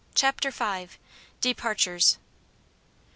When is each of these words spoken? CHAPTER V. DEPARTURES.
CHAPTER 0.15 0.49
V. 0.49 0.87
DEPARTURES. 1.41 2.17